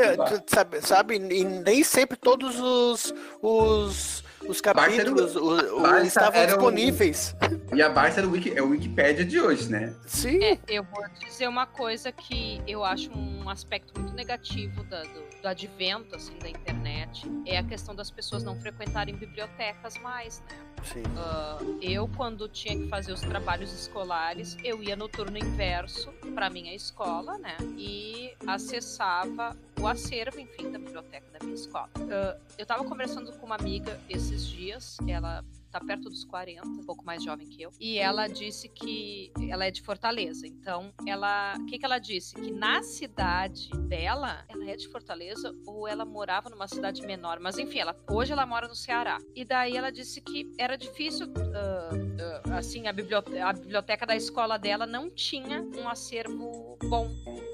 [0.47, 1.15] Sabe, sabe?
[1.15, 3.13] E nem sempre todos os.
[3.41, 7.35] os os era capítulos o- o- estavam era o- disponíveis.
[7.73, 9.95] E a Barça é o, Wiki, é o Wikipédia de hoje, né?
[10.05, 10.43] Sim.
[10.43, 15.41] É, eu vou dizer uma coisa que eu acho um aspecto muito negativo da- do,
[15.41, 17.25] do advento assim, da internet.
[17.45, 20.57] É a questão das pessoas não frequentarem bibliotecas mais, né?
[20.83, 21.03] Sim.
[21.17, 26.49] Ah, eu, quando tinha que fazer os trabalhos escolares, eu ia no turno inverso para
[26.49, 27.55] minha escola, né?
[27.77, 31.89] E acessava o acervo, enfim, da biblioteca da minha escola.
[32.09, 36.85] Ah, eu tava conversando com uma amiga esses dias, ela tá perto dos 40, um
[36.85, 40.47] pouco mais jovem que eu, e ela disse que ela é de Fortaleza.
[40.47, 42.35] Então, ela, o que que ela disse?
[42.35, 47.57] Que na cidade dela, ela é de Fortaleza ou ela morava numa cidade menor, mas
[47.57, 49.17] enfim, ela hoje ela mora no Ceará.
[49.35, 51.89] E daí ela disse que era difícil, ah,
[52.51, 57.09] assim, a biblioteca, a biblioteca da escola dela não tinha um acervo bom.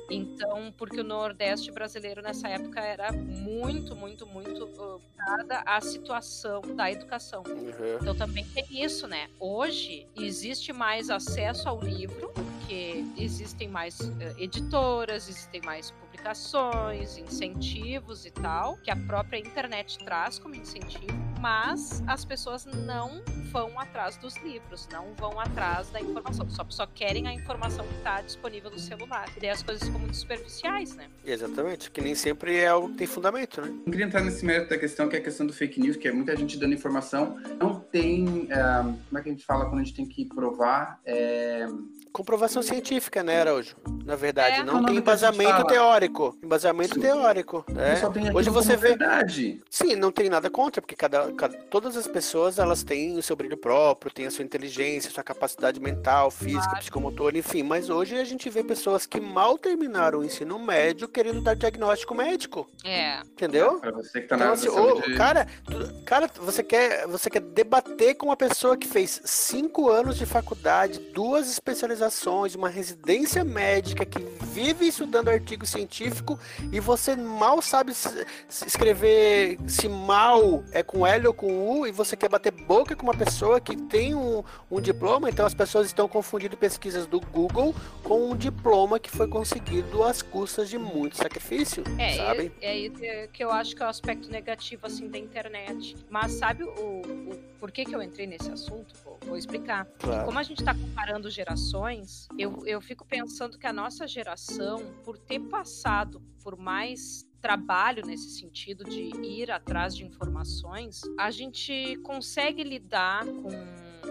[0.09, 6.61] Então, porque o Nordeste brasileiro nessa época era muito, muito, muito uh, dada a situação
[6.75, 7.43] da educação.
[7.47, 7.97] Uhum.
[8.01, 9.29] Então também tem isso, né?
[9.39, 18.25] Hoje existe mais acesso ao livro, porque existem mais eh, editoras, existem mais publicações, incentivos
[18.25, 21.28] e tal, que a própria internet traz como incentivo.
[21.39, 23.21] Mas as pessoas não
[23.51, 27.95] vão atrás dos livros, não vão atrás da informação, só, só querem a informação que
[27.95, 29.27] está disponível no celular.
[29.35, 31.07] E daí as coisas ficam muito superficiais, né?
[31.25, 33.69] Exatamente, que nem sempre é algo que tem fundamento, né?
[33.69, 36.07] Não queria entrar nesse mérito da questão, que é a questão do fake news, que
[36.07, 39.81] é muita gente dando informação, não tem, é, como é que a gente fala quando
[39.81, 40.99] a gente tem que provar?
[41.05, 41.65] É...
[42.11, 43.75] Comprovação científica, né, Araújo?
[44.03, 44.63] Na verdade, É.
[44.63, 46.35] não tem a embasamento teórico.
[46.43, 47.01] Embasamento Sim.
[47.01, 47.63] teórico.
[47.69, 47.95] né?
[47.97, 48.89] Só tem Hoje você vê.
[48.89, 49.61] verdade.
[49.69, 53.35] Sim, não tem nada contra, porque cada, cada- todas as pessoas elas têm o seu
[53.35, 56.79] brilho próprio, têm a sua inteligência, sua capacidade mental, física, Claro.
[56.79, 57.61] psicomotora, enfim.
[57.61, 62.15] Mas hoje a gente vê pessoas que mal terminaram o ensino médio querendo dar diagnóstico
[62.15, 63.19] médico, É.
[63.21, 63.79] entendeu?
[63.79, 67.41] Pra você que tá Então, na assim, saúde, cara, tu- cara, você quer, você quer
[67.41, 74.05] debater com uma pessoa que fez cinco anos de faculdade, duas especializações, uma residência médica,
[74.05, 76.39] que vive estudando artigo científico
[76.71, 78.25] e você mal sabe se-
[78.65, 83.03] escrever se mal é com L ou com U e você quer bater boca com
[83.03, 87.73] uma pessoa que tem um, um diploma, então as pessoas estão confundindo pesquisas do Google
[88.03, 92.51] com um diploma que foi conseguido às custas de muito sacrifício, É, sabe?
[92.61, 92.99] é, é isso
[93.31, 95.95] que eu acho que é o aspecto negativo assim da internet.
[96.09, 98.95] Mas sabe o, o por que, que eu entrei nesse assunto?
[99.03, 99.85] Vou, vou explicar.
[99.99, 100.25] Claro.
[100.25, 105.19] Como a gente está comparando gerações, eu, eu fico pensando que a nossa geração, por
[105.19, 112.63] ter passado por mais trabalho nesse sentido de ir atrás de informações, a gente consegue
[112.63, 113.49] lidar com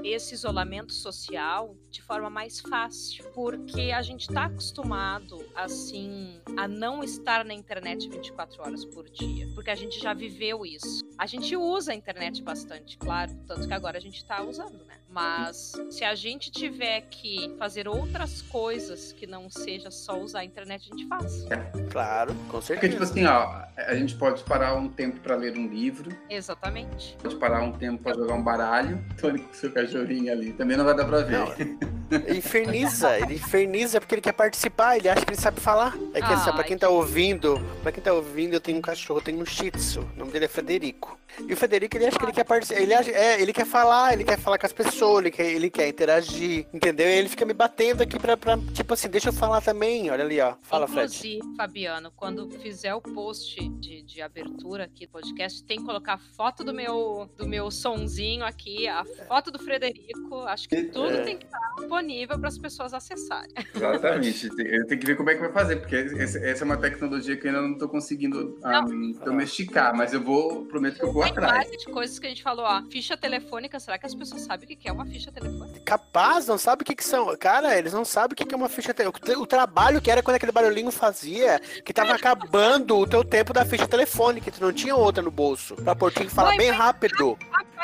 [0.04, 7.02] esse isolamento social de forma mais fácil, porque a gente está acostumado assim a não
[7.02, 11.04] estar na internet 24 horas por dia, porque a gente já viveu isso.
[11.16, 14.98] A gente usa a internet bastante, claro, tanto que agora a gente está usando, né?
[15.18, 20.44] Mas se a gente tiver que fazer outras coisas que não seja só usar a
[20.44, 21.44] internet, a gente faz.
[21.90, 22.92] Claro, com Porque, certeza.
[22.92, 27.16] tipo assim, ó, a gente pode parar um tempo pra ler um livro, Exatamente.
[27.20, 29.04] pode parar um tempo pra jogar um baralho.
[29.20, 31.76] Tony com seu cachorrinho ali, também não vai dar pra ver.
[32.10, 35.96] Ele inferniza, ele inferniza porque ele quer participar, ele acha que ele sabe falar.
[36.14, 38.82] É que assim, Ai, pra quem tá ouvindo, pra quem tá ouvindo, eu tenho um
[38.82, 41.18] cachorro, eu tenho um shih tzu, o nome dele é Federico.
[41.46, 44.14] E o Federico, ele acha que ele quer participar, ele, acha- é, ele quer falar,
[44.14, 47.06] ele quer falar com as pessoas, ele quer, ele quer interagir, entendeu?
[47.08, 50.24] E ele fica me batendo aqui pra, pra, tipo assim, deixa eu falar também, olha
[50.24, 50.54] ali, ó.
[50.62, 51.04] Fala, Fred.
[51.06, 56.14] Inclusive, Fabiano, quando fizer o post de, de abertura aqui do podcast, tem que colocar
[56.14, 60.36] a foto do meu, do meu sonzinho aqui, a foto do Frederico.
[60.40, 61.22] Acho que tudo É.
[61.22, 63.54] tem que estar disponível para as pessoas acessarem.
[63.74, 64.48] Exatamente.
[64.58, 67.46] Eu tenho que ver como é que vai fazer, porque essa é uma tecnologia que
[67.46, 68.82] eu ainda não tô conseguindo ah,
[69.24, 71.52] domesticar, mas eu vou, prometo que eu vou Tem atrás.
[71.64, 72.82] várias coisas que a gente falou, ó.
[72.90, 75.80] Ficha telefônica, será que as pessoas sabem o que que é uma ficha telefônica?
[75.80, 77.36] Capaz, não sabe o que que são.
[77.36, 79.38] Cara, eles não sabem o que que é uma ficha telefônica.
[79.38, 83.64] O trabalho que era quando aquele barulhinho fazia, que tava acabando o teu tempo da
[83.64, 85.76] ficha telefônica, tu não tinha outra no bolso.
[85.76, 87.36] Pra que falar bem rápido.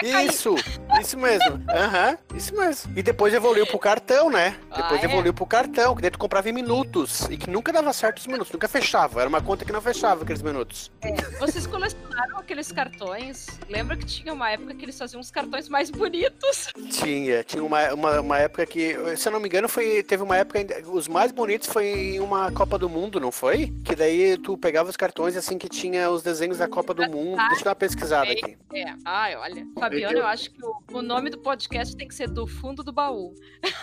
[0.03, 0.55] Isso,
[1.01, 1.63] isso mesmo.
[1.71, 2.93] Aham, isso mesmo.
[2.97, 4.57] E depois evoluiu pro cartão, né?
[4.75, 5.05] Depois Ah, é?
[5.05, 7.29] evoluiu pro cartão, que daí tu comprava em minutos.
[7.31, 9.21] E que nunca dava certo os minutos, nunca fechava.
[9.21, 10.91] Era uma conta que não fechava aqueles minutos.
[11.39, 13.47] Vocês colecionaram aqueles cartões?
[13.69, 16.69] Lembra que tinha uma época que eles faziam uns cartões mais bonitos?
[16.95, 20.37] Tinha, tinha uma, uma, uma época que, se eu não me engano, foi, teve uma
[20.37, 23.73] época, ainda- os mais bonitos foi em uma Copa do Mundo, não foi?
[23.85, 27.37] Que daí tu pegava os cartões assim que tinha os desenhos da Copa do Mundo.
[27.49, 28.57] Deixa eu dar uma pesquisada aqui.
[28.73, 28.95] É.
[29.05, 29.67] Ai, olha.
[29.79, 32.93] Fabiano, Eu- acho que o, o nome do podcast tem que ser Do Fundo do
[32.93, 33.35] Baú.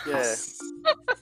[0.08, 0.36] É.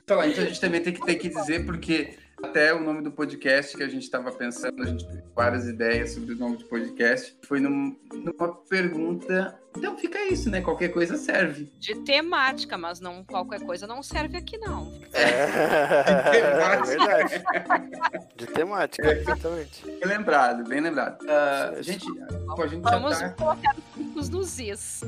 [0.03, 3.11] Então, isso a gente também tem que ter que dizer, porque até o nome do
[3.11, 6.65] podcast que a gente estava pensando, a gente teve várias ideias sobre o nome do
[6.65, 9.57] podcast, foi num- numa pergunta.
[9.77, 10.61] Então fica isso, né?
[10.61, 11.71] Qualquer coisa serve.
[11.77, 14.91] De temática, mas não qualquer coisa não serve aqui, não.
[15.13, 15.45] É,
[16.89, 17.43] verdade.
[18.35, 19.85] De temática, exatamente.
[19.85, 21.17] Bem lembrado, bem lembrado.
[21.79, 21.83] Isso.
[21.83, 23.75] gente, a gente já Vamos tá, colocar
[24.15, 25.01] os nos is.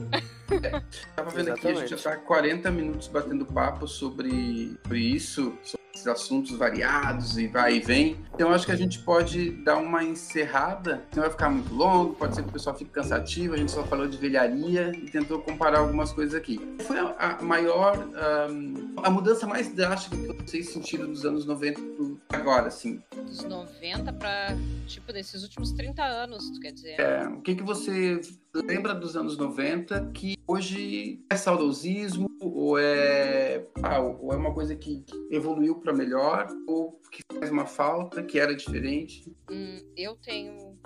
[1.15, 5.80] tava vendo aqui, a gente já tá 40 minutos batendo papo sobre, sobre isso, sobre
[6.07, 8.17] assuntos variados e vai e vem.
[8.33, 12.13] Então eu acho que a gente pode dar uma encerrada, não vai ficar muito longo,
[12.15, 15.39] pode ser que o pessoal fique cansativo, a gente só falou de velharia e tentou
[15.39, 16.59] comparar algumas coisas aqui.
[16.79, 21.79] Foi a, a maior, ahm, a mudança mais drástica que vocês sentiram dos anos 90
[21.79, 23.01] pro agora, assim.
[23.15, 24.55] Dos 90 pra,
[24.87, 26.99] tipo, desses últimos 30 anos, tu quer dizer?
[26.99, 28.21] É, o que, que você
[28.53, 34.75] lembra dos anos 90 que hoje é saudosismo ou é, ah, ou é uma coisa
[34.75, 39.31] que, evoluiu para melhor ou que faz uma falta, que era diferente?
[39.49, 40.77] Hum, eu tenho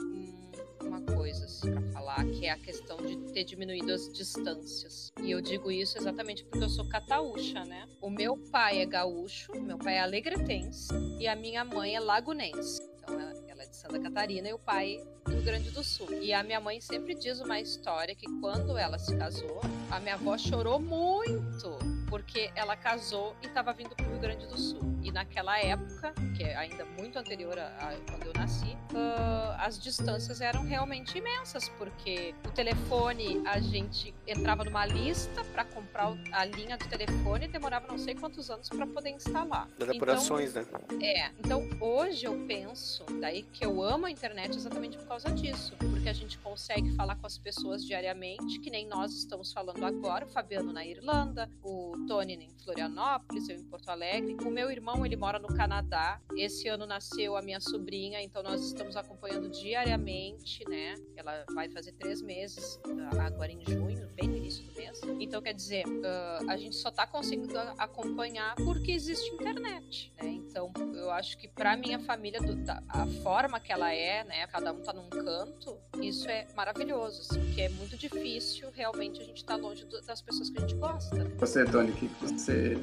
[0.83, 5.11] uma coisa assim, pra falar, que é a questão de ter diminuído as distâncias.
[5.21, 7.87] E eu digo isso exatamente porque eu sou cataúcha, né?
[8.01, 12.81] O meu pai é gaúcho, meu pai é alegretense e a minha mãe é lagunense.
[12.99, 13.33] Então ela
[13.69, 16.07] de Santa Catarina e o pai do Rio Grande do Sul.
[16.21, 20.15] E a minha mãe sempre diz uma história que quando ela se casou, a minha
[20.15, 21.77] avó chorou muito
[22.09, 24.94] porque ela casou e estava vindo para o Rio Grande do Sul.
[25.05, 29.79] E naquela época, que é ainda muito anterior a, a quando eu nasci, uh, as
[29.79, 36.43] distâncias eram realmente imensas, porque o telefone a gente entrava numa lista para comprar a
[36.43, 39.69] linha do telefone e demorava não sei quantos anos para poder instalar.
[39.77, 41.05] Das apurações, então, né?
[41.05, 45.75] É, então hoje eu penso, daí que eu amo a internet exatamente por causa disso,
[45.77, 50.25] porque a gente consegue falar com as pessoas diariamente, que nem nós estamos falando agora,
[50.25, 54.35] o Fabiano na Irlanda, o Tony em Florianópolis, eu em Porto Alegre.
[54.43, 56.21] O meu irmão, ele mora no Canadá.
[56.37, 60.93] Esse ano nasceu a minha sobrinha, então nós estamos acompanhando diariamente, né?
[61.15, 65.01] Ela vai fazer três meses ah, agora em junho, bem no início do mês.
[65.19, 70.29] Então, quer dizer, uh, a gente só está conseguindo acompanhar porque existe internet, né?
[70.29, 74.45] Então, eu acho que para minha família, do, da, a forma que ela é, né?
[74.47, 79.23] Cada um tá num canto, isso é maravilhoso, assim, porque é muito difícil realmente a
[79.23, 81.25] gente estar tá longe do, das pessoas que a gente gosta.
[81.37, 82.77] Você, Tony, que você.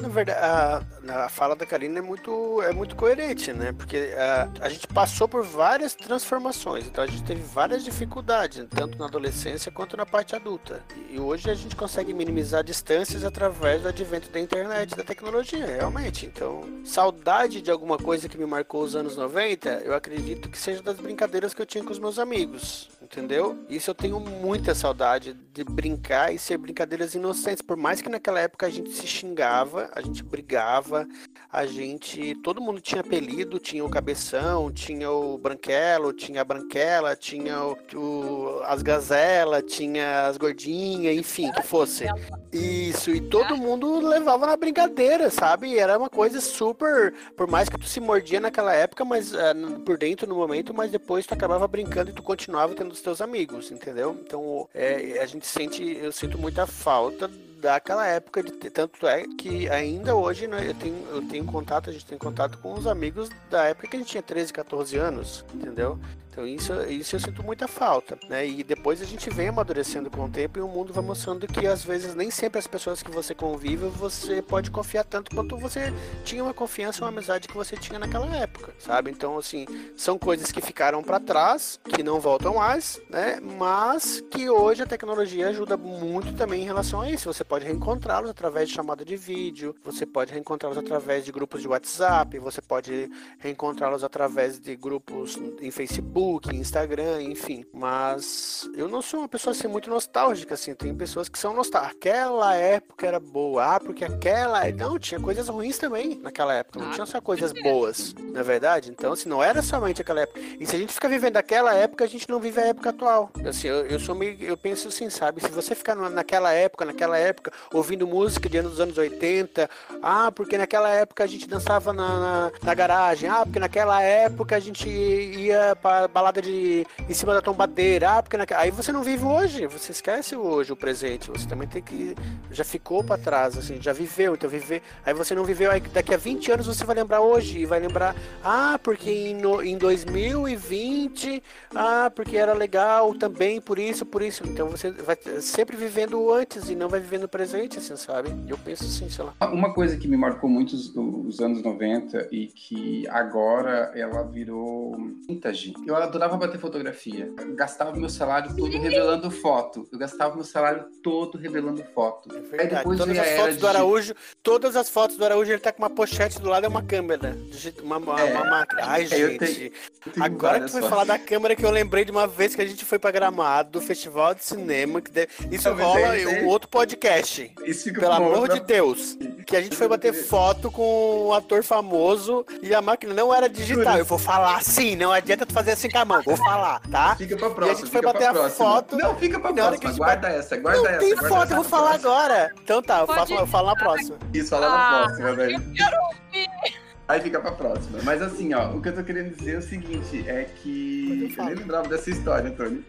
[0.00, 0.82] Na verdade, a,
[1.24, 3.72] a fala da Karina é muito, é muito coerente, né?
[3.72, 8.98] Porque a, a gente passou por várias transformações, então a gente teve várias dificuldades, tanto
[8.98, 10.82] na adolescência quanto na parte adulta.
[11.10, 16.26] E hoje a gente consegue minimizar distâncias através do advento da internet, da tecnologia, realmente.
[16.26, 20.82] Então, saudade de alguma coisa que me marcou os anos 90, eu acredito que seja
[20.82, 23.64] das brincadeiras que eu tinha com os meus amigos, entendeu?
[23.68, 28.40] Isso eu tenho muita saudade de brincar e ser brincadeiras inocentes, por mais que naquela
[28.40, 31.06] época a gente se xingava, a gente brigava,
[31.52, 32.34] a gente.
[32.42, 37.76] Todo mundo tinha apelido, tinha o cabeção, tinha o branquelo, tinha a branquela, tinha o,
[37.94, 42.06] o as gazelas, tinha as gordinhas, enfim, que fosse.
[42.52, 45.78] Isso, e todo mundo levava na brincadeira, sabe?
[45.78, 47.14] Era uma coisa super.
[47.36, 50.90] Por mais que tu se mordia naquela época, mas uh, por dentro no momento, mas
[50.90, 54.18] depois tu acabava brincando e tu continuava tendo teus amigos, entendeu?
[54.26, 59.68] Então é, a gente sente, eu sinto muita falta daquela época de tanto é que
[59.70, 63.30] ainda hoje né, eu, tenho, eu tenho contato, a gente tem contato com os amigos
[63.50, 65.98] da época que a gente tinha 13, 14 anos, entendeu?
[66.34, 68.44] Então isso, isso eu sinto muita falta, né?
[68.44, 71.64] E depois a gente vem amadurecendo com o tempo e o mundo vai mostrando que
[71.64, 75.92] às vezes nem sempre as pessoas que você convive você pode confiar tanto quanto você
[76.24, 79.12] tinha uma confiança, uma amizade que você tinha naquela época, sabe?
[79.12, 79.64] Então assim,
[79.96, 83.38] são coisas que ficaram para trás, que não voltam mais, né?
[83.40, 87.32] Mas que hoje a tecnologia ajuda muito também em relação a isso.
[87.32, 91.68] Você pode reencontrá-los através de chamada de vídeo, você pode reencontrá-los através de grupos de
[91.68, 97.64] WhatsApp, você pode reencontrá-los através de grupos em Facebook Facebook, Instagram, enfim.
[97.72, 100.74] Mas eu não sou uma pessoa assim muito nostálgica, assim.
[100.74, 101.96] Tem pessoas que são nostálgicas.
[101.96, 104.70] Aquela época era boa, ah, porque aquela.
[104.72, 106.78] Não, tinha coisas ruins também naquela época.
[106.78, 108.90] Não ah, tinha só coisas boas, na é verdade.
[108.90, 110.40] Então, assim, não era somente aquela época.
[110.58, 113.30] E se a gente fica vivendo aquela época, a gente não vive a época atual.
[113.46, 114.36] Assim, eu, eu sou meio.
[114.40, 115.40] Eu penso assim, sabe?
[115.40, 119.68] Se você ficar naquela época, naquela época, ouvindo música de anos dos anos 80,
[120.02, 124.56] ah, porque naquela época a gente dançava na, na, na garagem, ah, porque naquela época
[124.56, 128.60] a gente ia para balada de em cima da tombadeira, ah, porque naquela...
[128.60, 132.14] aí você não vive hoje, você esquece hoje o presente, você também tem que
[132.52, 136.14] já ficou para trás, assim, já viveu, então viver, aí você não viveu, aí daqui
[136.14, 139.76] a 20 anos você vai lembrar hoje e vai lembrar, ah, porque em, no, em
[139.76, 141.42] 2020,
[141.74, 146.70] ah, porque era legal também por isso, por isso, então você vai sempre vivendo antes
[146.70, 148.30] e não vai vivendo o presente, assim, sabe?
[148.46, 149.34] Eu penso assim, sei lá.
[149.48, 154.96] Uma coisa que me marcou muito os, os anos 90 e que agora ela virou
[155.26, 155.74] vintage.
[155.86, 157.30] Eu adorava bater fotografia.
[157.38, 159.88] Eu gastava meu salário todo revelando foto.
[159.92, 162.28] Eu gastava meu salário todo revelando foto.
[162.52, 165.72] É Aí depois todas as fotos do Araújo, todas as fotos do Araújo, ele tá
[165.72, 167.36] com uma pochete do lado, é uma câmera.
[167.82, 168.24] Uma, uma, é.
[168.24, 168.82] uma máquina.
[168.84, 169.38] Ai, é, gente.
[169.38, 169.72] Tenho,
[170.20, 172.66] agora que tu foi falar da câmera, que eu lembrei de uma vez que a
[172.66, 175.28] gente foi pra Gramado, do Festival de Cinema, que de...
[175.50, 177.52] isso Não, rola em um outro podcast.
[177.64, 179.16] Isso fica Pelo amor de Deus.
[179.46, 183.48] Que a gente foi bater foto com um ator famoso e a máquina não era
[183.48, 183.98] digital.
[183.98, 186.22] Eu vou falar assim, não adianta tu fazer assim com a mão.
[186.22, 187.14] Vou falar, tá?
[187.14, 187.66] Fica pra próxima.
[187.66, 188.96] E a gente foi bater a foto.
[188.96, 189.88] Não, fica pra próxima.
[189.88, 189.96] Gente...
[189.96, 191.06] Guarda essa, guarda não essa.
[191.06, 192.12] Não tem foto, eu vou falar próxima.
[192.12, 192.52] agora.
[192.62, 194.18] Então tá, eu, faço, eu falo na próxima.
[194.32, 195.54] Isso, fala ah, na próxima, velho.
[195.54, 196.84] Eu quero ouvir.
[197.06, 197.98] Aí fica pra próxima.
[198.02, 201.34] Mas assim, ó, o que eu tô querendo dizer é o seguinte, é que.
[201.36, 202.82] Eu, eu nem lembrava dessa história, Tony.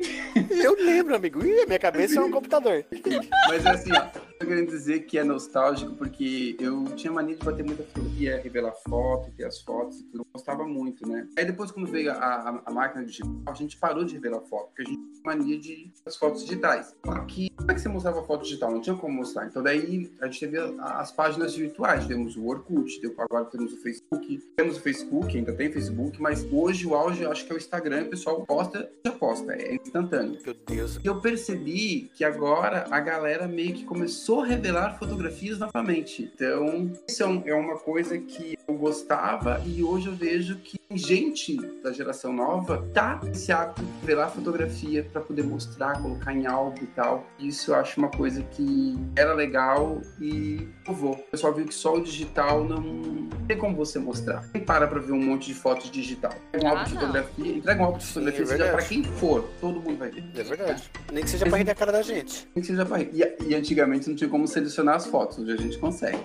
[0.49, 1.45] Eu lembro, amigo.
[1.45, 2.85] Ih, minha cabeça é um computador.
[3.49, 4.05] Mas assim, ó,
[4.39, 8.73] tô querendo dizer que é nostálgico porque eu tinha mania de bater muita fotografia, revelar
[8.87, 10.19] foto, ter as fotos e tudo.
[10.19, 11.27] Eu gostava muito, né?
[11.37, 14.67] Aí depois, quando veio a, a, a máquina digital, a gente parou de revelar foto,
[14.67, 16.95] porque a gente tinha mania de as fotos digitais.
[17.27, 18.71] Que como é que você mostrava foto digital?
[18.71, 19.47] Não tinha como mostrar.
[19.47, 22.05] Então daí a gente teve as páginas virtuais.
[22.05, 24.37] Temos o Orkut, agora temos o Facebook.
[24.55, 27.57] Temos o Facebook, ainda tem Facebook, mas hoje o auge eu acho que é o
[27.57, 28.03] Instagram.
[28.03, 30.37] O pessoal posta, já posta, é instantâneo.
[30.45, 30.99] Meu Deus.
[31.03, 36.31] E eu percebi que agora a galera meio que começou a revelar fotografias novamente.
[36.33, 41.57] Então, isso é, é uma coisa que eu gostava e hoje eu vejo que gente
[41.83, 46.83] da geração nova tá esse hábito de revelar fotografia para poder mostrar, colocar em álbum
[46.83, 47.25] e tal.
[47.39, 51.13] Isso eu acho uma coisa que era legal e provou.
[51.13, 54.47] O pessoal viu que só o digital não tem como você mostrar.
[54.51, 56.31] Quem para pra ver um monte de fotos digital?
[56.49, 57.01] Entrega um álbum Ah, de não.
[57.01, 60.23] fotografia, entrega um álbum de fotografia, é seja pra quem for, todo mundo vai ver.
[60.35, 60.83] É verdade.
[61.11, 62.47] Nem que seja pra rir da cara da gente.
[62.55, 63.09] Nem que seja pra rir.
[63.13, 66.19] E, e antigamente não tinha como selecionar as fotos, hoje a gente consegue.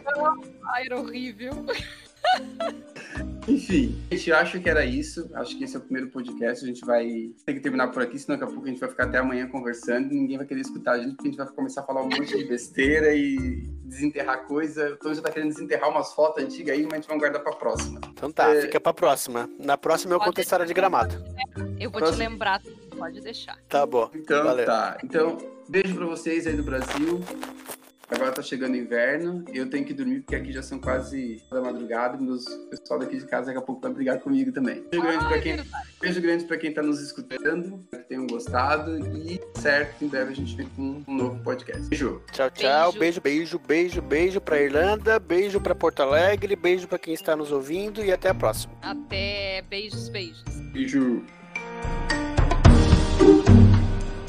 [0.75, 1.53] Ai, era horrível.
[3.51, 5.29] Enfim, a gente acha que era isso.
[5.35, 6.65] Acho que esse é o primeiro podcast.
[6.65, 8.89] A gente vai ter que terminar por aqui, senão daqui a pouco a gente vai
[8.89, 11.47] ficar até amanhã conversando e ninguém vai querer escutar a gente, porque a gente vai
[11.49, 14.91] começar a falar um monte de besteira e desenterrar coisa.
[14.99, 17.53] Então já tá querendo desenterrar umas fotos antigas aí, mas a gente vai guardar pra
[17.53, 18.01] próxima.
[18.13, 18.63] Então tá, É.
[18.63, 19.49] fica pra próxima.
[19.59, 21.15] Na próxima eu conto a história de gramado.
[21.79, 22.63] Eu vou te lembrar,
[22.97, 23.59] pode deixar.
[23.69, 24.11] Tá bom.
[24.15, 24.65] Então Valeu.
[24.67, 24.99] tá.
[25.03, 25.39] Então,
[25.69, 27.21] beijo pra vocês aí do Brasil.
[28.13, 29.45] Agora tá chegando o inverno.
[29.53, 32.17] Eu tenho que dormir porque aqui já são quase da madrugada.
[32.17, 34.83] Meus o pessoal daqui de casa daqui a pouco vai brigar comigo também.
[34.91, 35.61] Beijo grande pra Ai, quem.
[36.01, 40.33] Beijo grande para quem está nos escutando, espero que tenham gostado e certo, em breve
[40.33, 41.89] a gente fica com um novo podcast.
[41.89, 42.23] Beijo.
[42.33, 42.93] Tchau, tchau.
[42.93, 43.21] Beijo.
[43.21, 47.51] Beijo, beijo, beijo, beijo pra Irlanda, beijo pra Porto Alegre, beijo pra quem está nos
[47.51, 48.73] ouvindo e até a próxima.
[48.83, 50.43] Até beijos, beijos.
[50.73, 51.25] Beijo.